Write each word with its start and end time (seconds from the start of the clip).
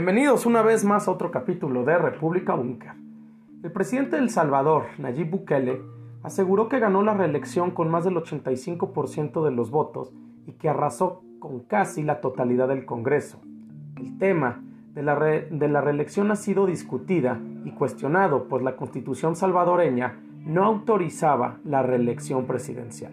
Bienvenidos 0.00 0.46
una 0.46 0.62
vez 0.62 0.82
más 0.82 1.06
a 1.06 1.10
otro 1.10 1.30
capítulo 1.30 1.84
de 1.84 1.98
República 1.98 2.54
Búnker. 2.54 2.92
El 3.62 3.70
presidente 3.70 4.16
de 4.16 4.22
El 4.22 4.30
Salvador, 4.30 4.86
Nayib 4.96 5.28
Bukele, 5.28 5.82
aseguró 6.22 6.70
que 6.70 6.78
ganó 6.78 7.02
la 7.02 7.12
reelección 7.12 7.72
con 7.72 7.90
más 7.90 8.04
del 8.04 8.14
85% 8.14 9.44
de 9.44 9.50
los 9.50 9.70
votos 9.70 10.10
y 10.46 10.52
que 10.52 10.70
arrasó 10.70 11.22
con 11.38 11.60
casi 11.60 12.02
la 12.02 12.22
totalidad 12.22 12.68
del 12.68 12.86
Congreso. 12.86 13.42
El 13.96 14.16
tema 14.16 14.62
de 14.94 15.02
la, 15.02 15.16
de 15.16 15.68
la 15.68 15.82
reelección 15.82 16.30
ha 16.30 16.36
sido 16.36 16.64
discutida 16.64 17.38
y 17.66 17.72
cuestionado, 17.72 18.48
pues 18.48 18.62
la 18.62 18.76
constitución 18.76 19.36
salvadoreña 19.36 20.18
no 20.46 20.64
autorizaba 20.64 21.58
la 21.62 21.82
reelección 21.82 22.46
presidencial. 22.46 23.12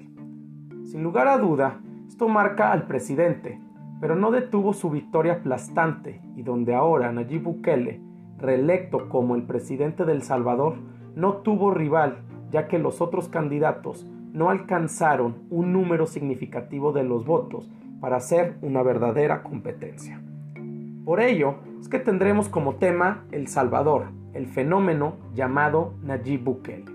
Sin 0.85 1.03
lugar 1.03 1.27
a 1.27 1.37
duda, 1.37 1.81
esto 2.07 2.29
marca 2.29 2.71
al 2.71 2.87
presidente, 2.87 3.59
pero 3.99 4.15
no 4.15 4.31
detuvo 4.31 4.73
su 4.73 4.89
victoria 4.89 5.33
aplastante 5.33 6.21
y 6.35 6.43
donde 6.43 6.75
ahora 6.75 7.11
Nayib 7.11 7.43
Bukele, 7.43 8.01
reelecto 8.37 9.09
como 9.09 9.35
el 9.35 9.43
presidente 9.43 10.05
del 10.05 10.21
Salvador, 10.21 10.75
no 11.15 11.37
tuvo 11.37 11.71
rival 11.71 12.19
ya 12.51 12.67
que 12.67 12.79
los 12.79 13.01
otros 13.01 13.27
candidatos 13.27 14.07
no 14.33 14.49
alcanzaron 14.49 15.37
un 15.49 15.73
número 15.73 16.05
significativo 16.05 16.91
de 16.91 17.03
los 17.03 17.25
votos 17.25 17.69
para 17.99 18.17
hacer 18.17 18.57
una 18.61 18.83
verdadera 18.83 19.41
competencia. 19.41 20.21
Por 21.03 21.19
ello 21.21 21.55
es 21.79 21.87
que 21.87 21.99
tendremos 21.99 22.49
como 22.49 22.75
tema 22.75 23.23
El 23.31 23.47
Salvador, 23.47 24.07
el 24.33 24.45
fenómeno 24.45 25.15
llamado 25.33 25.93
Nayib 26.03 26.43
Bukele. 26.43 26.85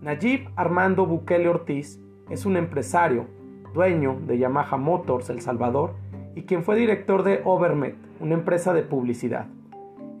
Nayib 0.00 0.48
Armando 0.56 1.06
Bukele 1.06 1.48
Ortiz 1.48 2.00
es 2.30 2.46
un 2.46 2.56
empresario, 2.56 3.26
dueño 3.74 4.16
de 4.26 4.38
Yamaha 4.38 4.76
Motors 4.76 5.30
El 5.30 5.40
Salvador 5.40 5.94
y 6.34 6.42
quien 6.42 6.62
fue 6.62 6.76
director 6.76 7.22
de 7.22 7.40
Overmet, 7.44 7.96
una 8.20 8.34
empresa 8.34 8.72
de 8.72 8.82
publicidad. 8.82 9.46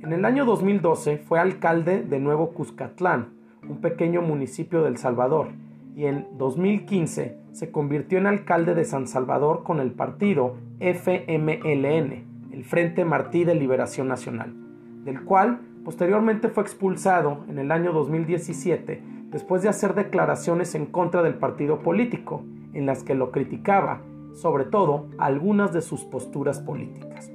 En 0.02 0.12
el 0.12 0.24
año 0.24 0.44
2012 0.44 1.18
fue 1.18 1.38
alcalde 1.38 2.02
de 2.02 2.20
Nuevo 2.20 2.50
Cuscatlán, 2.50 3.30
un 3.68 3.80
pequeño 3.80 4.22
municipio 4.22 4.82
del 4.82 4.96
Salvador, 4.96 5.48
y 5.96 6.06
en 6.06 6.26
2015 6.38 7.36
se 7.52 7.70
convirtió 7.72 8.18
en 8.18 8.26
alcalde 8.26 8.74
de 8.74 8.84
San 8.84 9.08
Salvador 9.08 9.64
con 9.64 9.80
el 9.80 9.90
partido 9.90 10.54
FMLN, 10.78 12.52
el 12.52 12.64
Frente 12.64 13.04
Martí 13.04 13.44
de 13.44 13.56
Liberación 13.56 14.06
Nacional, 14.06 14.54
del 15.04 15.24
cual 15.24 15.60
posteriormente 15.84 16.48
fue 16.48 16.62
expulsado 16.62 17.44
en 17.48 17.58
el 17.58 17.72
año 17.72 17.92
2017 17.92 19.02
después 19.30 19.62
de 19.62 19.68
hacer 19.68 19.94
declaraciones 19.94 20.74
en 20.74 20.86
contra 20.86 21.22
del 21.22 21.34
partido 21.34 21.80
político, 21.80 22.44
en 22.72 22.86
las 22.86 23.02
que 23.02 23.14
lo 23.14 23.30
criticaba, 23.30 24.02
sobre 24.34 24.64
todo 24.64 25.06
algunas 25.18 25.72
de 25.72 25.82
sus 25.82 26.04
posturas 26.04 26.60
políticas. 26.60 27.30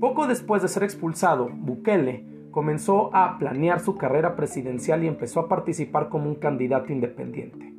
Poco 0.00 0.26
después 0.26 0.62
de 0.62 0.68
ser 0.68 0.82
expulsado, 0.82 1.48
Bukele 1.52 2.24
comenzó 2.50 3.14
a 3.14 3.38
planear 3.38 3.80
su 3.80 3.96
carrera 3.96 4.34
presidencial 4.34 5.04
y 5.04 5.08
empezó 5.08 5.40
a 5.40 5.48
participar 5.48 6.08
como 6.08 6.28
un 6.28 6.36
candidato 6.36 6.92
independiente. 6.92 7.72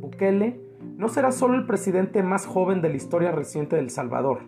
Bukele 0.00 0.60
no 0.96 1.08
será 1.08 1.32
solo 1.32 1.54
el 1.54 1.66
presidente 1.66 2.22
más 2.22 2.46
joven 2.46 2.82
de 2.82 2.90
la 2.90 2.96
historia 2.96 3.32
reciente 3.32 3.76
de 3.76 3.82
El 3.82 3.90
Salvador, 3.90 4.40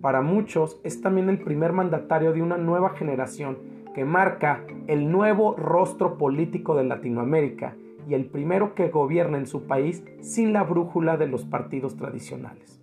para 0.00 0.22
muchos 0.22 0.80
es 0.82 1.02
también 1.02 1.28
el 1.28 1.40
primer 1.40 1.72
mandatario 1.72 2.32
de 2.32 2.40
una 2.40 2.56
nueva 2.56 2.90
generación 2.90 3.58
que 3.94 4.06
marca 4.06 4.64
el 4.86 5.10
nuevo 5.10 5.54
rostro 5.56 6.16
político 6.16 6.74
de 6.74 6.84
Latinoamérica 6.84 7.74
y 8.08 8.14
el 8.14 8.26
primero 8.26 8.74
que 8.74 8.88
gobierna 8.88 9.38
en 9.38 9.46
su 9.46 9.66
país 9.66 10.04
sin 10.20 10.52
la 10.52 10.64
brújula 10.64 11.16
de 11.16 11.26
los 11.26 11.44
partidos 11.44 11.96
tradicionales. 11.96 12.80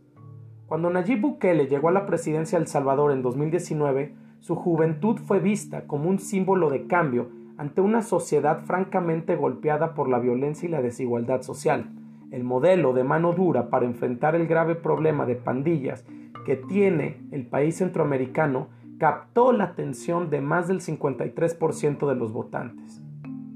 Cuando 0.68 0.90
Nayib 0.90 1.22
Bukele 1.22 1.68
llegó 1.68 1.90
a 1.90 1.94
la 1.94 2.06
presidencia 2.06 2.58
de 2.58 2.64
El 2.64 2.68
Salvador 2.68 3.12
en 3.12 3.22
2019, 3.22 4.14
su 4.40 4.56
juventud 4.56 5.18
fue 5.18 5.40
vista 5.40 5.88
como 5.88 6.10
un 6.10 6.20
símbolo 6.20 6.70
de 6.70 6.88
cambio 6.88 7.30
ante 7.58 7.82
una 7.82 8.02
sociedad 8.02 8.66
francamente 8.66 9.36
golpeada 9.36 9.94
por 9.94 10.10
la 10.10 10.20
violencia 10.20 10.68
y 10.68 10.72
la 10.72 10.82
desigualdad 10.82 11.42
social. 11.42 11.90
El 12.32 12.44
modelo 12.44 12.94
de 12.94 13.04
mano 13.04 13.34
dura 13.34 13.70
para 13.70 13.86
enfrentar 13.86 14.36
el 14.36 14.48
grave 14.48 14.76
problema 14.76 15.26
de 15.26 15.36
pandillas 15.36 16.06
que 16.46 16.56
tiene 16.56 17.22
el 17.32 17.46
país 17.46 17.78
centroamericano 17.78 18.68
captó 19.00 19.52
la 19.52 19.66
atención 19.66 20.30
de 20.30 20.42
más 20.42 20.68
del 20.68 20.82
53% 20.82 22.08
de 22.08 22.16
los 22.16 22.32
votantes. 22.32 23.02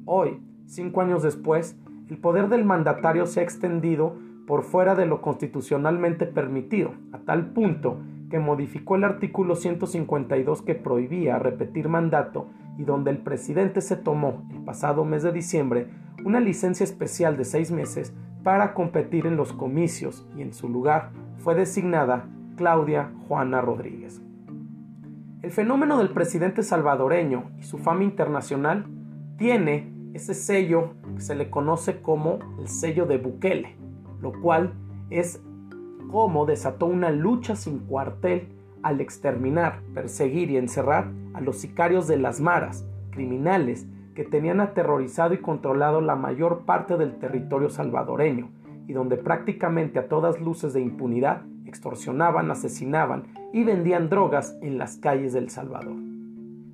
Hoy, 0.06 0.42
cinco 0.72 1.02
años 1.02 1.22
después, 1.22 1.78
el 2.10 2.18
poder 2.18 2.48
del 2.48 2.64
mandatario 2.64 3.26
se 3.26 3.42
ha 3.42 3.44
extendido 3.44 4.16
por 4.48 4.64
fuera 4.64 4.96
de 4.96 5.06
lo 5.06 5.22
constitucionalmente 5.22 6.26
permitido, 6.26 6.94
a 7.12 7.20
tal 7.20 7.48
punto 7.48 8.00
que 8.30 8.40
modificó 8.40 8.96
el 8.96 9.04
artículo 9.04 9.56
152 9.56 10.62
que 10.62 10.76
prohibía 10.76 11.38
repetir 11.40 11.90
mandato 11.90 12.48
y 12.78 12.84
donde 12.84 13.12
el 13.12 13.18
presidente 13.18 13.82
se 13.82 13.98
tomó 13.98 14.48
el 14.50 14.64
pasado 14.64 15.04
mes 15.04 15.24
de 15.24 15.34
diciembre 15.34 15.88
una 16.24 16.40
licencia 16.40 16.86
especial 16.86 17.36
de 17.36 17.44
seis 17.44 17.72
meses 17.72 18.14
para 18.44 18.74
competir 18.74 19.28
en 19.28 19.36
los 19.36 19.52
comicios 19.52 20.26
y 20.38 20.42
en 20.42 20.54
su 20.54 20.70
lugar 20.70 21.12
fue 21.38 21.54
designada 21.54 22.30
Claudia 22.56 23.12
Juana 23.28 23.60
Rodríguez. 23.60 24.22
El 25.42 25.52
fenómeno 25.52 25.98
del 25.98 26.12
presidente 26.12 26.64
salvadoreño 26.64 27.52
y 27.60 27.64
su 27.64 27.78
fama 27.78 28.04
internacional 28.04 28.86
tiene 29.38 29.91
ese 30.14 30.34
sello 30.34 30.94
se 31.18 31.36
le 31.36 31.50
conoce 31.50 32.02
como 32.02 32.40
el 32.60 32.68
sello 32.68 33.06
de 33.06 33.18
Bukele, 33.18 33.76
lo 34.22 34.34
cual 34.42 34.74
es 35.10 35.42
como 36.10 36.46
desató 36.46 36.86
una 36.86 37.12
lucha 37.12 37.56
sin 37.56 37.80
cuartel 37.80 38.50
al 38.84 39.00
exterminar, 39.00 39.82
perseguir 39.94 40.52
y 40.52 40.58
encerrar 40.58 41.12
a 41.34 41.42
los 41.42 41.58
sicarios 41.58 42.08
de 42.08 42.18
las 42.18 42.42
maras, 42.42 42.86
criminales 43.12 43.88
que 44.16 44.26
tenían 44.26 44.60
aterrorizado 44.60 45.34
y 45.34 45.38
controlado 45.38 46.02
la 46.02 46.16
mayor 46.16 46.66
parte 46.66 46.98
del 46.98 47.18
territorio 47.18 47.70
salvadoreño, 47.70 48.50
y 48.88 48.94
donde 48.94 49.16
prácticamente 49.16 50.00
a 50.00 50.10
todas 50.10 50.42
luces 50.42 50.74
de 50.74 50.82
impunidad 50.82 51.44
extorsionaban, 51.66 52.52
asesinaban 52.52 53.28
y 53.54 53.64
vendían 53.64 54.10
drogas 54.10 54.58
en 54.62 54.78
las 54.78 54.98
calles 54.98 55.32
del 55.32 55.50
Salvador. 55.50 56.11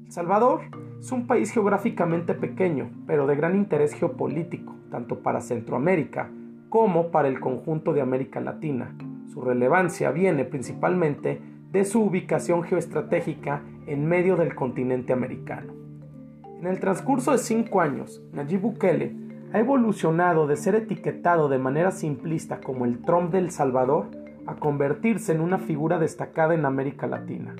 Salvador 0.09 0.61
es 0.99 1.11
un 1.11 1.27
país 1.27 1.51
geográficamente 1.51 2.33
pequeño, 2.33 2.89
pero 3.05 3.27
de 3.27 3.35
gran 3.35 3.57
interés 3.57 3.93
geopolítico, 3.93 4.73
tanto 4.89 5.19
para 5.19 5.41
Centroamérica 5.41 6.29
como 6.69 7.11
para 7.11 7.27
el 7.27 7.41
conjunto 7.41 7.91
de 7.91 8.01
América 8.01 8.39
Latina. 8.39 8.95
Su 9.33 9.41
relevancia 9.41 10.11
viene 10.11 10.45
principalmente 10.45 11.41
de 11.71 11.83
su 11.83 12.01
ubicación 12.01 12.63
geoestratégica 12.63 13.61
en 13.85 14.05
medio 14.05 14.37
del 14.37 14.55
continente 14.55 15.11
americano. 15.11 15.73
En 16.59 16.67
el 16.67 16.79
transcurso 16.79 17.33
de 17.33 17.37
cinco 17.37 17.81
años, 17.81 18.23
Nayib 18.31 18.61
Bukele 18.61 19.13
ha 19.51 19.59
evolucionado 19.59 20.47
de 20.47 20.55
ser 20.55 20.75
etiquetado 20.75 21.49
de 21.49 21.59
manera 21.59 21.91
simplista 21.91 22.61
como 22.61 22.85
el 22.85 23.01
Trump 23.01 23.31
del 23.31 23.51
Salvador 23.51 24.05
a 24.45 24.55
convertirse 24.55 25.33
en 25.33 25.41
una 25.41 25.57
figura 25.57 25.99
destacada 25.99 26.55
en 26.55 26.65
América 26.65 27.07
Latina. 27.07 27.55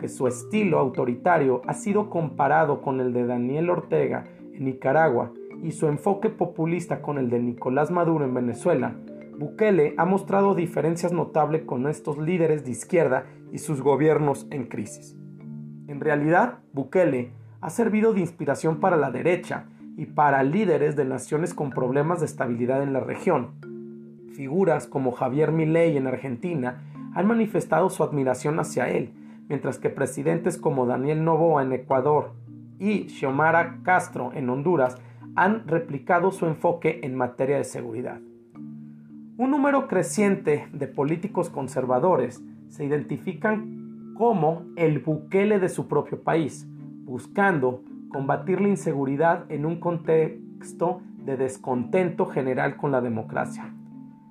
Aunque 0.00 0.16
su 0.16 0.26
estilo 0.26 0.78
autoritario 0.78 1.60
ha 1.66 1.74
sido 1.74 2.08
comparado 2.08 2.80
con 2.80 3.00
el 3.00 3.12
de 3.12 3.26
Daniel 3.26 3.68
Ortega 3.68 4.24
en 4.54 4.64
Nicaragua 4.64 5.30
y 5.62 5.72
su 5.72 5.88
enfoque 5.88 6.30
populista 6.30 7.02
con 7.02 7.18
el 7.18 7.28
de 7.28 7.38
Nicolás 7.38 7.90
Maduro 7.90 8.24
en 8.24 8.32
Venezuela, 8.32 8.96
Bukele 9.38 9.92
ha 9.98 10.06
mostrado 10.06 10.54
diferencias 10.54 11.12
notables 11.12 11.64
con 11.64 11.86
estos 11.86 12.16
líderes 12.16 12.64
de 12.64 12.70
izquierda 12.70 13.26
y 13.52 13.58
sus 13.58 13.82
gobiernos 13.82 14.46
en 14.50 14.68
crisis. 14.68 15.18
En 15.86 16.00
realidad, 16.00 16.60
Bukele 16.72 17.32
ha 17.60 17.68
servido 17.68 18.14
de 18.14 18.20
inspiración 18.20 18.80
para 18.80 18.96
la 18.96 19.10
derecha 19.10 19.66
y 19.98 20.06
para 20.06 20.42
líderes 20.42 20.96
de 20.96 21.04
naciones 21.04 21.52
con 21.52 21.68
problemas 21.68 22.20
de 22.20 22.26
estabilidad 22.26 22.82
en 22.82 22.94
la 22.94 23.00
región, 23.00 23.50
figuras 24.32 24.86
como 24.86 25.12
Javier 25.12 25.52
Milei 25.52 25.98
en 25.98 26.06
Argentina 26.06 26.84
han 27.14 27.26
manifestado 27.26 27.90
su 27.90 28.02
admiración 28.02 28.58
hacia 28.60 28.88
él, 28.88 29.12
mientras 29.50 29.78
que 29.78 29.90
presidentes 29.90 30.56
como 30.56 30.86
Daniel 30.86 31.24
Noboa 31.24 31.64
en 31.64 31.72
Ecuador 31.72 32.34
y 32.78 33.08
Xiomara 33.08 33.80
Castro 33.82 34.30
en 34.32 34.48
Honduras 34.48 34.96
han 35.34 35.66
replicado 35.66 36.30
su 36.30 36.46
enfoque 36.46 37.00
en 37.02 37.16
materia 37.16 37.56
de 37.56 37.64
seguridad. 37.64 38.20
Un 39.36 39.50
número 39.50 39.88
creciente 39.88 40.68
de 40.72 40.86
políticos 40.86 41.50
conservadores 41.50 42.40
se 42.68 42.84
identifican 42.84 44.14
como 44.16 44.62
el 44.76 45.00
buquele 45.00 45.58
de 45.58 45.68
su 45.68 45.88
propio 45.88 46.22
país, 46.22 46.68
buscando 47.04 47.82
combatir 48.08 48.60
la 48.60 48.68
inseguridad 48.68 49.50
en 49.50 49.66
un 49.66 49.80
contexto 49.80 51.02
de 51.24 51.36
descontento 51.36 52.26
general 52.26 52.76
con 52.76 52.92
la 52.92 53.00
democracia. 53.00 53.74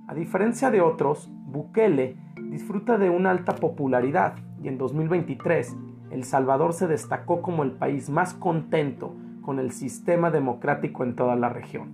A 0.07 0.13
diferencia 0.13 0.71
de 0.71 0.79
otros, 0.79 1.29
Bukele 1.45 2.15
disfruta 2.49 2.97
de 2.97 3.09
una 3.09 3.31
alta 3.31 3.55
popularidad 3.55 4.35
y 4.61 4.67
en 4.67 4.77
2023 4.77 5.75
El 6.11 6.23
Salvador 6.23 6.73
se 6.73 6.87
destacó 6.87 7.41
como 7.41 7.63
el 7.63 7.71
país 7.71 8.09
más 8.09 8.33
contento 8.33 9.15
con 9.41 9.59
el 9.59 9.71
sistema 9.71 10.31
democrático 10.31 11.03
en 11.03 11.15
toda 11.15 11.35
la 11.35 11.49
región. 11.49 11.91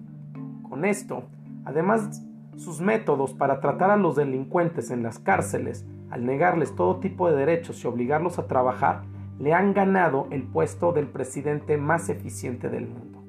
Con 0.63 0.85
esto, 0.85 1.23
además 1.63 2.21
sus 2.57 2.81
métodos 2.81 3.33
para 3.33 3.59
tratar 3.59 3.91
a 3.91 3.97
los 3.97 4.15
delincuentes 4.15 4.91
en 4.91 5.03
las 5.03 5.19
cárceles 5.19 5.85
al 6.09 6.25
negarles 6.25 6.75
todo 6.75 6.97
tipo 6.97 7.29
de 7.29 7.35
derechos 7.35 7.83
y 7.83 7.88
obligarlos 7.88 8.39
a 8.39 8.47
trabajar, 8.47 9.03
le 9.39 9.53
han 9.53 9.73
ganado 9.73 10.27
el 10.31 10.44
puesto 10.44 10.94
del 10.94 11.07
presidente 11.07 11.77
más 11.77 12.09
eficiente 12.09 12.69
del 12.69 12.88
mundo. 12.88 13.23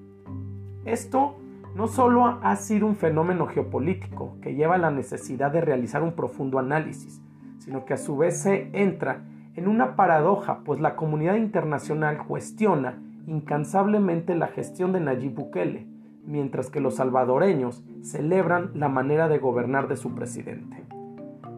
Esto 0.85 1.37
no 1.75 1.89
solo 1.89 2.39
ha 2.43 2.57
sido 2.57 2.87
un 2.87 2.97
fenómeno 2.97 3.47
geopolítico 3.47 4.37
que 4.41 4.55
lleva 4.55 4.77
a 4.77 4.79
la 4.79 4.91
necesidad 4.91 5.51
de 5.51 5.61
realizar 5.61 6.03
un 6.03 6.13
profundo 6.13 6.59
análisis, 6.59 7.21
sino 7.59 7.85
que 7.85 7.95
a 7.95 7.99
su 7.99 8.17
vez 8.17 8.41
se 8.41 8.71
entra 8.73 9.23
en 9.55 9.69
una 9.69 9.97
paradoja, 9.97 10.61
pues 10.65 10.81
la 10.81 10.97
comunidad 10.97 11.37
internacional 11.37 12.19
cuestiona 12.27 12.99
incansablemente 13.27 14.35
la 14.35 14.49
gestión 14.49 14.93
de 14.93 15.01
Nayib 15.01 15.35
Bukele, 15.35 15.87
mientras 16.27 16.71
que 16.71 16.81
los 16.81 16.97
salvadoreños 16.97 17.83
celebran 18.03 18.71
la 18.75 18.89
manera 18.89 19.29
de 19.29 19.39
gobernar 19.39 19.89
de 19.89 19.97
su 19.97 20.15
presidente. 20.15 20.85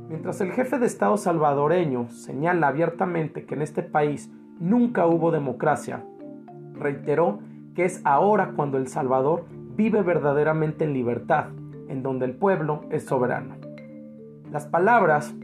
Mientras 0.09 0.41
el 0.41 0.53
jefe 0.53 0.79
de 0.79 0.87
Estado 0.87 1.17
salvadoreño 1.17 2.09
señala 2.09 2.69
abiertamente 2.69 3.45
que 3.45 3.55
en 3.55 3.63
este 3.63 3.83
país 3.83 4.31
nunca 4.59 5.07
hubo 5.07 5.31
democracia, 5.31 6.03
reiteró 6.75 7.41
que 7.75 7.85
es 7.85 8.01
ahora 8.05 8.53
cuando 8.57 8.79
El 8.79 8.89
Salvador 8.89 9.45
vive 9.77 10.03
verdaderamente 10.03 10.85
en 10.85 10.95
libertad, 10.95 11.47
en 11.89 12.03
donde 12.03 12.25
el 12.25 12.35
pueblo 12.35 12.85
es 12.91 13.05
soberano. 13.05 13.57
Las 14.51 14.67
palabras 14.67 15.35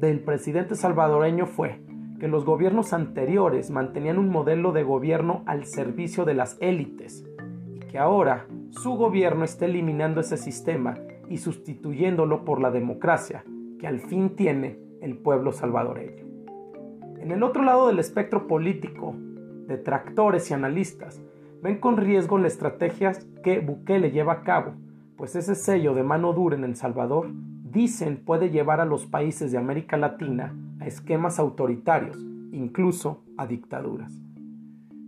del 0.00 0.20
presidente 0.20 0.76
salvadoreño 0.76 1.44
fue 1.44 1.82
que 2.18 2.26
los 2.26 2.46
gobiernos 2.46 2.94
anteriores 2.94 3.70
mantenían 3.70 4.18
un 4.18 4.30
modelo 4.30 4.72
de 4.72 4.82
gobierno 4.82 5.42
al 5.44 5.66
servicio 5.66 6.24
de 6.24 6.32
las 6.32 6.56
élites 6.60 7.26
y 7.74 7.80
que 7.80 7.98
ahora 7.98 8.46
su 8.70 8.92
gobierno 8.92 9.44
está 9.44 9.66
eliminando 9.66 10.22
ese 10.22 10.38
sistema 10.38 10.94
y 11.28 11.36
sustituyéndolo 11.36 12.46
por 12.46 12.62
la 12.62 12.70
democracia 12.70 13.44
que 13.78 13.86
al 13.86 14.00
fin 14.00 14.36
tiene 14.36 14.78
el 15.02 15.18
pueblo 15.18 15.52
salvadoreño. 15.52 16.24
En 17.18 17.30
el 17.30 17.42
otro 17.42 17.62
lado 17.62 17.86
del 17.88 17.98
espectro 17.98 18.46
político, 18.46 19.14
detractores 19.66 20.50
y 20.50 20.54
analistas 20.54 21.20
ven 21.62 21.78
con 21.78 21.98
riesgo 21.98 22.38
la 22.38 22.48
estrategia 22.48 23.12
que 23.42 23.60
Bukele 23.60 24.12
lleva 24.12 24.32
a 24.32 24.42
cabo, 24.44 24.72
pues 25.18 25.36
ese 25.36 25.54
sello 25.54 25.92
de 25.92 26.04
mano 26.04 26.32
dura 26.32 26.56
en 26.56 26.64
El 26.64 26.76
Salvador 26.76 27.28
dicen 27.70 28.22
puede 28.24 28.50
llevar 28.50 28.80
a 28.80 28.84
los 28.84 29.06
países 29.06 29.52
de 29.52 29.58
América 29.58 29.96
Latina 29.96 30.54
a 30.80 30.86
esquemas 30.86 31.38
autoritarios, 31.38 32.16
incluso 32.52 33.22
a 33.36 33.46
dictaduras. 33.46 34.12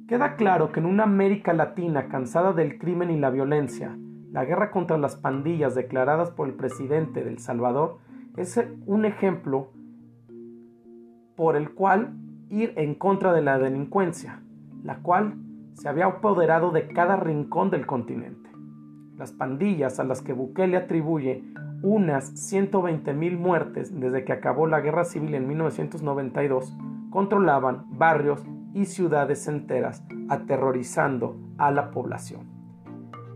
Queda 0.06 0.37
claro 0.37 0.73
que 0.73 0.81
en 0.81 0.87
una 0.87 1.05
América 1.05 1.53
Latina 1.53 2.09
cansada 2.09 2.53
del 2.53 2.79
crimen 2.79 3.11
y 3.11 3.19
la 3.19 3.31
violencia, 3.31 3.97
la 4.31 4.44
guerra 4.44 4.70
contra 4.70 4.99
las 4.99 5.17
pandillas 5.17 5.75
declaradas 5.75 6.31
por 6.31 6.49
el 6.49 6.55
presidente 6.55 7.23
de 7.23 7.31
El 7.31 7.38
Salvador 7.38 7.99
es 8.37 8.59
un 8.87 9.05
ejemplo 9.05 9.69
por 11.37 11.56
el 11.56 11.70
cual 11.70 12.14
ir 12.49 12.73
en 12.76 12.94
contra 12.94 13.32
de 13.32 13.43
la 13.43 13.59
delincuencia, 13.59 14.43
la 14.85 14.99
cual 14.99 15.35
se 15.75 15.88
había 15.88 16.06
apoderado 16.06 16.70
de 16.70 16.88
cada 16.88 17.17
rincón 17.17 17.70
del 17.70 17.87
continente. 17.87 18.50
Las 19.17 19.32
pandillas 19.32 19.99
a 20.00 20.05
las 20.05 20.20
que 20.20 20.32
Bukele 20.32 20.76
atribuye 20.76 21.44
unas 21.82 22.32
120.000 22.52 23.37
muertes 23.37 23.99
desde 23.99 24.25
que 24.25 24.32
acabó 24.32 24.67
la 24.67 24.81
guerra 24.81 25.05
civil 25.05 25.34
en 25.34 25.49
1992, 25.49 26.76
controlaban 27.11 27.84
barrios 27.90 28.44
y 28.73 28.87
ciudades 28.87 29.46
enteras, 29.49 30.05
aterrorizando 30.29 31.37
a 31.58 31.70
la 31.70 31.90
población. 31.90 32.52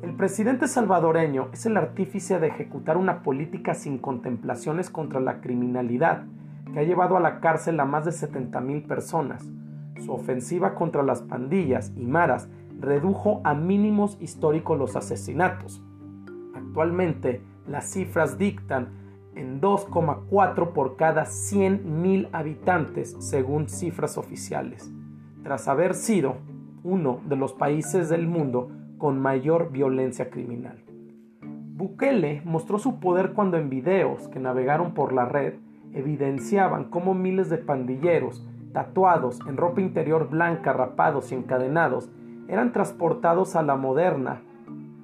El 0.03 0.15
presidente 0.15 0.69
salvadoreño 0.69 1.49
es 1.53 1.67
el 1.67 1.77
artífice 1.77 2.39
de 2.39 2.47
ejecutar 2.49 2.97
una 2.97 3.23
política 3.23 3.75
sin 3.75 3.99
contemplaciones 3.99 4.89
contra 4.89 5.21
la 5.21 5.41
criminalidad 5.41 6.25
que 6.73 6.81
ha 6.81 6.85
llevado 6.85 7.17
a 7.17 7.21
la 7.21 7.41
cárcel 7.41 7.81
a 7.81 7.85
más 7.85 8.05
de 8.05 8.13
70.000 8.13 8.87
personas. 8.87 9.45
Su 9.99 10.13
ofensiva 10.13 10.75
contra 10.75 11.03
las 11.03 11.23
pandillas 11.23 11.93
y 11.97 12.05
maras 12.05 12.49
redujo 12.79 13.41
a 13.45 13.55
mínimos 13.55 14.17
históricos 14.21 14.79
los 14.79 14.95
asesinatos. 14.95 15.83
Actualmente, 16.55 17.43
las 17.69 17.91
cifras 17.91 18.39
dictan 18.39 18.89
en 19.35 19.61
2,4 19.61 20.73
por 20.73 20.97
cada 20.97 21.25
100.000 21.25 22.29
habitantes 22.33 23.17
según 23.21 23.69
cifras 23.69 24.17
oficiales, 24.17 24.91
tras 25.43 25.69
haber 25.69 25.95
sido 25.95 26.37
uno 26.83 27.21
de 27.29 27.37
los 27.37 27.53
países 27.53 28.09
del 28.09 28.27
mundo 28.27 28.71
con 28.99 29.21
mayor 29.21 29.71
violencia 29.71 30.31
criminal. 30.31 30.83
Bukele 31.43 32.41
mostró 32.45 32.79
su 32.79 32.99
poder 33.01 33.33
cuando 33.33 33.59
en 33.59 33.69
videos 33.69 34.29
que 34.29 34.41
navegaron 34.41 34.95
por 34.95 35.13
la 35.13 35.27
red 35.27 35.55
evidenciaban 35.93 36.85
cómo 36.85 37.13
miles 37.13 37.51
de 37.51 37.59
pandilleros, 37.59 38.47
tatuados 38.73 39.41
en 39.47 39.57
ropa 39.57 39.83
interior 39.83 40.31
blanca, 40.31 40.73
rapados 40.73 41.33
y 41.33 41.35
encadenados, 41.35 42.11
eran 42.49 42.73
transportados 42.73 43.57
a 43.57 43.63
la 43.63 43.77
moderna 43.77 44.41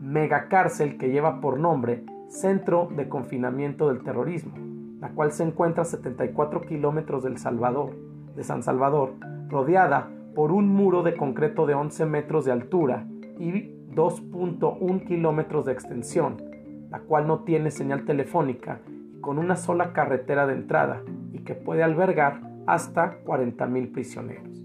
megacárcel 0.00 0.96
que 0.96 1.10
lleva 1.10 1.40
por 1.40 1.58
nombre 1.58 2.04
Centro 2.32 2.88
de 2.96 3.10
Confinamiento 3.10 3.88
del 3.88 4.02
Terrorismo, 4.02 4.54
la 5.00 5.10
cual 5.10 5.32
se 5.32 5.44
encuentra 5.44 5.82
a 5.82 5.84
74 5.84 6.62
kilómetros 6.62 7.22
del 7.22 7.36
Salvador, 7.36 7.90
de 8.34 8.42
San 8.42 8.62
Salvador, 8.62 9.12
rodeada 9.48 10.08
por 10.34 10.50
un 10.50 10.68
muro 10.68 11.02
de 11.02 11.14
concreto 11.14 11.66
de 11.66 11.74
11 11.74 12.06
metros 12.06 12.46
de 12.46 12.52
altura 12.52 13.06
y 13.38 13.52
2.1 13.94 15.06
kilómetros 15.06 15.66
de 15.66 15.72
extensión, 15.72 16.42
la 16.90 17.00
cual 17.00 17.26
no 17.26 17.40
tiene 17.40 17.70
señal 17.70 18.06
telefónica 18.06 18.80
y 19.14 19.20
con 19.20 19.38
una 19.38 19.56
sola 19.56 19.92
carretera 19.92 20.46
de 20.46 20.54
entrada 20.54 21.02
y 21.32 21.40
que 21.40 21.54
puede 21.54 21.82
albergar 21.82 22.40
hasta 22.66 23.22
40.000 23.24 23.92
prisioneros. 23.92 24.64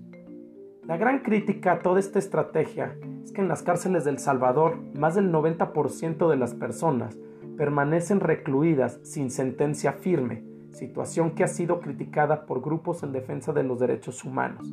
La 0.85 0.95
gran 0.95 1.19
crítica 1.19 1.73
a 1.73 1.79
toda 1.79 1.99
esta 1.99 2.17
estrategia 2.17 2.95
es 3.25 3.33
que 3.33 3.41
en 3.41 3.49
las 3.49 3.61
cárceles 3.61 4.05
del 4.05 4.19
Salvador 4.19 4.77
más 4.97 5.15
del 5.15 5.33
90% 5.33 6.29
de 6.29 6.37
las 6.37 6.53
personas 6.53 7.17
permanecen 7.57 8.19
recluidas 8.19 8.99
sin 9.03 9.31
sentencia 9.31 9.93
firme, 9.93 10.43
situación 10.71 11.31
que 11.31 11.43
ha 11.43 11.47
sido 11.47 11.79
criticada 11.79 12.45
por 12.45 12.61
grupos 12.61 13.03
en 13.03 13.11
defensa 13.11 13.51
de 13.51 13.63
los 13.63 13.79
derechos 13.79 14.23
humanos. 14.23 14.71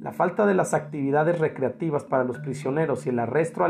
La 0.00 0.12
falta 0.12 0.46
de 0.46 0.54
las 0.54 0.74
actividades 0.74 1.38
recreativas 1.38 2.04
para 2.04 2.24
los 2.24 2.38
prisioneros 2.38 3.06
y 3.06 3.10
el 3.10 3.18
arresto, 3.20 3.64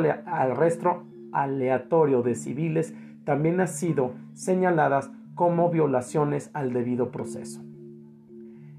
aleatorio 1.33 2.23
de 2.23 2.35
civiles 2.35 2.95
también 3.25 3.61
han 3.61 3.69
sido 3.69 4.13
señaladas 4.33 5.11
como 5.35 5.71
violaciones 5.71 6.51
al 6.55 6.73
debido 6.73 7.11
proceso. 7.11 7.63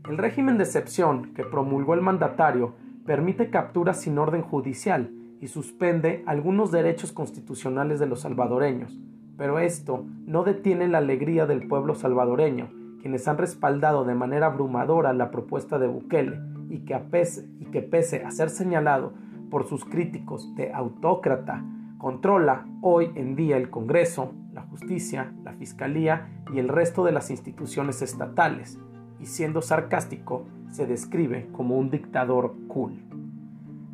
El 0.09 0.17
régimen 0.17 0.57
de 0.57 0.63
excepción 0.63 1.33
que 1.33 1.43
promulgó 1.43 1.93
el 1.93 2.01
mandatario 2.01 2.75
permite 3.05 3.49
capturas 3.49 4.01
sin 4.01 4.17
orden 4.17 4.41
judicial 4.41 5.11
y 5.39 5.47
suspende 5.47 6.23
algunos 6.25 6.71
derechos 6.71 7.11
constitucionales 7.11 7.99
de 7.99 8.07
los 8.07 8.21
salvadoreños, 8.21 8.99
pero 9.37 9.59
esto 9.59 10.05
no 10.25 10.43
detiene 10.43 10.87
la 10.87 10.99
alegría 10.99 11.45
del 11.45 11.67
pueblo 11.67 11.95
salvadoreño, 11.95 12.69
quienes 13.01 13.27
han 13.27 13.37
respaldado 13.37 14.05
de 14.05 14.15
manera 14.15 14.47
abrumadora 14.47 15.13
la 15.13 15.31
propuesta 15.31 15.79
de 15.79 15.87
Bukele 15.87 16.39
y 16.69 16.79
que, 16.79 16.97
pese, 16.97 17.49
y 17.59 17.65
que 17.65 17.81
pese 17.81 18.23
a 18.23 18.31
ser 18.31 18.49
señalado 18.49 19.13
por 19.49 19.67
sus 19.67 19.85
críticos 19.85 20.55
de 20.55 20.71
autócrata, 20.71 21.63
controla 21.97 22.65
hoy 22.81 23.11
en 23.15 23.35
día 23.35 23.57
el 23.57 23.69
Congreso, 23.69 24.33
la 24.53 24.61
justicia, 24.63 25.33
la 25.43 25.53
Fiscalía 25.53 26.27
y 26.53 26.59
el 26.59 26.69
resto 26.69 27.03
de 27.03 27.11
las 27.11 27.29
instituciones 27.29 28.01
estatales, 28.01 28.79
y 29.19 29.25
siendo 29.25 29.61
sarcástico, 29.61 30.45
se 30.69 30.87
describe 30.87 31.47
como 31.51 31.77
un 31.77 31.89
dictador 31.89 32.55
cool. 32.67 33.12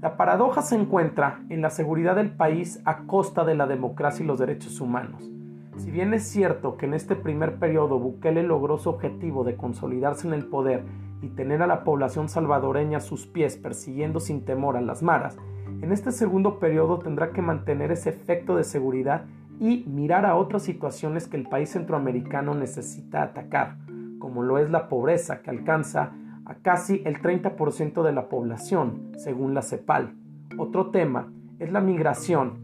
La 0.02 0.16
paradoja 0.16 0.62
se 0.62 0.76
encuentra 0.76 1.42
en 1.50 1.62
la 1.62 1.70
seguridad 1.70 2.16
del 2.16 2.32
país 2.32 2.82
a 2.86 3.00
costa 3.00 3.44
de 3.44 3.54
la 3.54 3.68
democracia 3.68 4.24
y 4.24 4.28
los 4.28 4.40
derechos 4.40 4.80
humanos. 4.80 5.30
Si 5.76 5.92
bien 5.92 6.14
es 6.14 6.24
cierto 6.24 6.78
que 6.78 6.86
en 6.86 6.94
este 6.94 7.18
primer 7.18 7.56
periodo 7.56 8.00
Bukele 8.00 8.44
logró 8.44 8.78
su 8.78 8.90
objetivo 8.90 9.44
de 9.44 9.58
consolidarse 9.58 10.26
en 10.26 10.34
el 10.34 10.46
poder 10.46 10.86
y 11.22 11.28
tener 11.28 11.62
a 11.62 11.68
la 11.68 11.84
población 11.84 12.30
salvadoreña 12.30 13.00
a 13.00 13.02
sus 13.02 13.28
pies 13.28 13.58
persiguiendo 13.58 14.22
sin 14.22 14.46
temor 14.46 14.78
a 14.78 14.82
las 14.82 15.04
maras, 15.04 15.38
en 15.82 15.92
este 15.92 16.14
segundo 16.14 16.60
periodo 16.60 17.00
tendrá 17.00 17.32
que 17.32 17.42
mantener 17.42 17.92
ese 17.92 18.10
efecto 18.10 18.56
de 18.56 18.64
seguridad 18.64 19.26
y 19.60 19.84
mirar 19.86 20.26
a 20.26 20.38
otras 20.38 20.64
situaciones 20.64 21.28
que 21.28 21.36
el 21.36 21.50
país 21.50 21.72
centroamericano 21.72 22.54
necesita 22.56 23.22
atacar, 23.22 23.76
como 24.18 24.44
lo 24.44 24.60
es 24.60 24.70
la 24.70 24.88
pobreza 24.88 25.42
que 25.42 25.50
alcanza 25.50 26.14
a 26.50 26.56
casi 26.56 27.04
el 27.06 27.22
30% 27.22 28.02
de 28.02 28.12
la 28.12 28.28
población, 28.28 29.12
según 29.18 29.54
la 29.54 29.62
CEPAL. 29.62 30.16
Otro 30.58 30.90
tema 30.90 31.32
es 31.60 31.72
la 31.72 31.80
migración 31.80 32.58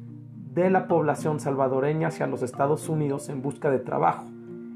de 0.56 0.72
la 0.72 0.88
población 0.88 1.40
salvadoreña 1.40 2.08
hacia 2.08 2.26
los 2.26 2.42
Estados 2.42 2.90
Unidos 2.90 3.30
en 3.30 3.44
busca 3.44 3.70
de 3.70 3.78
trabajo. 3.78 4.26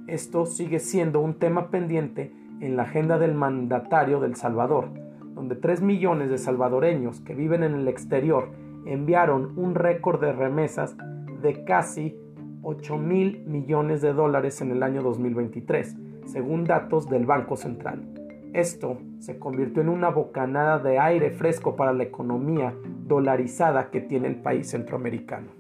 Esto 0.06 0.46
sigue 0.46 0.78
siendo 0.80 1.22
un 1.22 1.40
tema 1.40 1.72
pendiente 1.72 2.32
en 2.62 2.78
la 2.78 2.84
agenda 2.84 3.18
del 3.18 3.34
mandatario 3.34 4.20
del 4.20 4.36
Salvador, 4.36 4.90
donde 5.34 5.56
3 5.56 5.82
millones 5.82 6.30
de 6.30 6.38
salvadoreños 6.38 7.20
que 7.22 7.34
viven 7.34 7.64
en 7.64 7.74
el 7.74 7.88
exterior 7.88 8.52
enviaron 8.86 9.58
un 9.58 9.74
récord 9.74 10.22
de 10.22 10.34
remesas 10.34 10.96
de 11.42 11.64
casi 11.64 12.16
8 12.62 12.98
mil 12.98 13.44
millones 13.48 14.02
de 14.02 14.14
dólares 14.14 14.62
en 14.62 14.70
el 14.70 14.84
año 14.84 15.02
2023, 15.02 15.96
según 16.26 16.66
datos 16.66 17.10
del 17.10 17.26
Banco 17.26 17.56
Central. 17.56 18.19
Esto 18.54 18.98
se 19.20 19.38
convirtió 19.38 19.84
en 19.84 19.90
una 19.90 20.10
bocanada 20.10 20.80
de 20.80 20.98
aire 20.98 21.30
fresco 21.30 21.76
para 21.76 21.94
la 21.94 22.04
economía 22.04 22.74
dolarizada 23.06 23.92
que 23.92 24.02
tiene 24.02 24.28
el 24.28 24.38
país 24.38 24.72
centroamericano. 24.72 25.52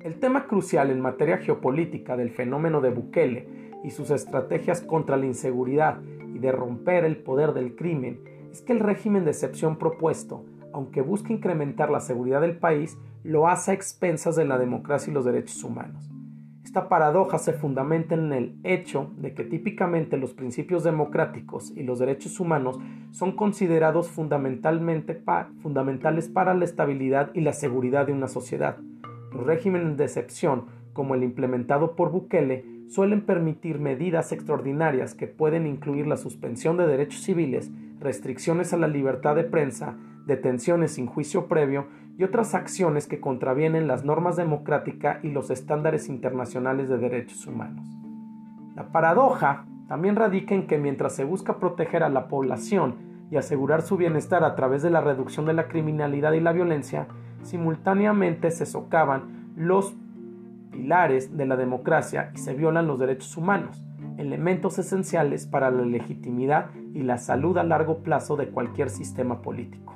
El 0.00 0.18
tema 0.18 0.46
crucial 0.48 0.90
en 0.90 1.00
materia 1.00 1.38
geopolítica 1.38 2.16
del 2.16 2.30
fenómeno 2.30 2.80
de 2.80 2.90
Bukele 2.90 3.48
y 3.84 3.90
sus 3.90 4.10
estrategias 4.10 4.80
contra 4.80 5.16
la 5.16 5.26
inseguridad 5.26 6.00
y 6.34 6.40
de 6.40 6.50
romper 6.50 7.04
el 7.04 7.18
poder 7.18 7.52
del 7.52 7.76
crimen 7.76 8.20
es 8.50 8.60
que 8.60 8.72
el 8.72 8.80
régimen 8.80 9.24
de 9.24 9.30
excepción 9.30 9.78
propuesto, 9.78 10.44
aunque 10.72 11.00
busca 11.00 11.32
incrementar 11.32 11.90
la 11.90 12.00
seguridad 12.00 12.40
del 12.40 12.58
país, 12.58 12.98
lo 13.22 13.48
hace 13.48 13.70
a 13.70 13.74
expensas 13.74 14.34
de 14.34 14.44
la 14.44 14.58
democracia 14.58 15.10
y 15.10 15.14
los 15.14 15.24
derechos 15.24 15.62
humanos. 15.62 16.13
Esta 16.64 16.88
paradoja 16.88 17.38
se 17.38 17.52
fundamenta 17.52 18.14
en 18.14 18.32
el 18.32 18.56
hecho 18.64 19.10
de 19.18 19.34
que 19.34 19.44
típicamente 19.44 20.16
los 20.16 20.32
principios 20.32 20.82
democráticos 20.82 21.72
y 21.76 21.82
los 21.82 21.98
derechos 21.98 22.40
humanos 22.40 22.80
son 23.10 23.32
considerados 23.32 24.08
fundamentalmente 24.08 25.22
fundamentales 25.62 26.28
para 26.28 26.54
la 26.54 26.64
estabilidad 26.64 27.30
y 27.34 27.42
la 27.42 27.52
seguridad 27.52 28.06
de 28.06 28.14
una 28.14 28.28
sociedad. 28.28 28.78
Los 29.32 29.44
regímenes 29.44 29.98
de 29.98 30.04
excepción, 30.04 30.64
como 30.94 31.14
el 31.14 31.22
implementado 31.22 31.96
por 31.96 32.10
Bukele, 32.10 32.64
suelen 32.88 33.20
permitir 33.20 33.78
medidas 33.78 34.32
extraordinarias 34.32 35.14
que 35.14 35.26
pueden 35.26 35.66
incluir 35.66 36.06
la 36.06 36.16
suspensión 36.16 36.78
de 36.78 36.86
derechos 36.86 37.22
civiles, 37.22 37.70
restricciones 38.00 38.72
a 38.72 38.78
la 38.78 38.88
libertad 38.88 39.36
de 39.36 39.44
prensa, 39.44 39.96
detenciones 40.26 40.92
sin 40.92 41.06
juicio 41.06 41.46
previo 41.46 41.86
y 42.16 42.24
otras 42.24 42.54
acciones 42.54 43.06
que 43.06 43.20
contravienen 43.20 43.88
las 43.88 44.04
normas 44.04 44.36
democráticas 44.36 45.22
y 45.24 45.30
los 45.30 45.50
estándares 45.50 46.08
internacionales 46.08 46.88
de 46.88 46.98
derechos 46.98 47.46
humanos. 47.46 47.86
La 48.76 48.92
paradoja 48.92 49.66
también 49.88 50.16
radica 50.16 50.54
en 50.54 50.66
que 50.66 50.78
mientras 50.78 51.14
se 51.14 51.24
busca 51.24 51.58
proteger 51.58 52.02
a 52.02 52.08
la 52.08 52.28
población 52.28 52.96
y 53.30 53.36
asegurar 53.36 53.82
su 53.82 53.96
bienestar 53.96 54.44
a 54.44 54.54
través 54.54 54.82
de 54.82 54.90
la 54.90 55.00
reducción 55.00 55.46
de 55.46 55.52
la 55.52 55.68
criminalidad 55.68 56.32
y 56.32 56.40
la 56.40 56.52
violencia, 56.52 57.06
simultáneamente 57.42 58.50
se 58.50 58.66
socavan 58.66 59.52
los 59.56 59.94
pilares 60.70 61.36
de 61.36 61.46
la 61.46 61.56
democracia 61.56 62.30
y 62.34 62.38
se 62.38 62.54
violan 62.54 62.86
los 62.86 62.98
derechos 62.98 63.36
humanos, 63.36 63.84
elementos 64.18 64.78
esenciales 64.78 65.46
para 65.46 65.70
la 65.70 65.84
legitimidad 65.84 66.70
y 66.92 67.02
la 67.02 67.18
salud 67.18 67.58
a 67.58 67.64
largo 67.64 67.98
plazo 67.98 68.36
de 68.36 68.48
cualquier 68.48 68.90
sistema 68.90 69.42
político. 69.42 69.93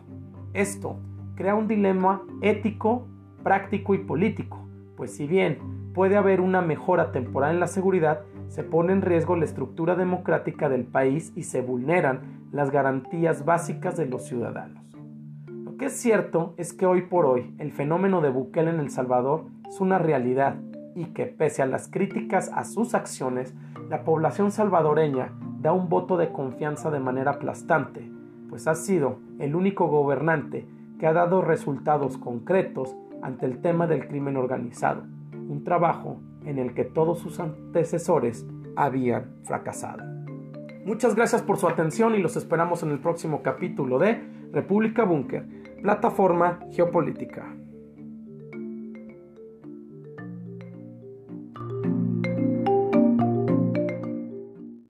Esto 0.59 0.97
crea 1.37 1.55
un 1.55 1.69
dilema 1.69 2.21
ético, 2.43 3.07
práctico 3.45 3.95
y 3.95 3.99
político, 3.99 4.59
pues 4.97 5.15
si 5.15 5.29
bien 5.29 5.93
puede 5.95 6.17
haber 6.17 6.41
una 6.41 6.63
mejora 6.63 7.13
temporal 7.13 7.55
en 7.55 7.61
la 7.61 7.69
seguridad, 7.69 8.23
se 8.49 8.65
pone 8.65 8.93
en 8.93 9.03
riesgo 9.03 9.37
la 9.37 9.45
estructura 9.45 9.95
democrática 9.95 10.69
del 10.69 10.83
país 10.83 11.33
y 11.37 11.45
se 11.45 11.61
vulneran 11.61 12.49
las 12.51 12.73
garantías 12.73 13.45
básicas 13.45 13.97
de 13.97 14.07
los 14.07 14.27
ciudadanos. 14.27 14.83
Lo 15.47 15.77
que 15.77 15.85
es 15.85 15.93
cierto 15.93 16.55
es 16.57 16.73
que 16.73 16.87
hoy 16.87 17.03
por 17.03 17.25
hoy 17.25 17.55
el 17.59 17.71
fenómeno 17.71 18.21
de 18.21 18.31
Bukele 18.31 18.71
en 18.71 18.81
El 18.81 18.91
Salvador 18.91 19.45
es 19.69 19.81
una 19.81 20.01
realidad 20.01 20.57
y 20.97 21.05
que 21.13 21.27
pese 21.27 21.63
a 21.63 21.67
las 21.67 21.87
críticas 21.87 22.51
a 22.53 22.65
sus 22.65 22.97
acciones, 22.97 23.55
la 23.89 24.03
población 24.03 24.51
salvadoreña 24.51 25.31
da 25.61 25.71
un 25.71 25.89
voto 25.89 26.17
de 26.17 26.33
confianza 26.33 26.91
de 26.91 26.99
manera 26.99 27.31
aplastante, 27.31 28.18
pues 28.59 28.67
ha 28.67 28.75
sido 28.75 29.21
el 29.39 29.55
único 29.55 29.87
gobernante 29.87 30.67
que 30.99 31.07
ha 31.07 31.13
dado 31.13 31.43
resultados 31.43 32.19
concretos 32.19 32.97
ante 33.23 33.47
el 33.47 33.61
tema 33.61 33.87
del 33.87 34.09
crimen 34.09 34.37
organizado, 34.37 35.05
un 35.33 35.63
trabajo 35.63 36.19
en 36.45 36.59
el 36.59 36.75
que 36.75 36.85
todos 36.85 37.21
sus 37.21 37.39
antecesores 37.39 38.45
habían 38.75 39.37
fracasado. 39.45 40.03
Muchas 40.85 41.15
gracias 41.15 41.41
por 41.41 41.59
su 41.59 41.69
atención 41.69 42.17
y 42.17 42.19
los 42.19 42.35
esperamos 42.35 42.83
en 42.83 42.91
el 42.91 42.99
próximo 42.99 43.43
capítulo 43.45 44.01
de 44.01 44.21
República 44.51 45.05
Búnker, 45.05 45.47
plataforma 45.81 46.59
geopolítica. 46.73 47.55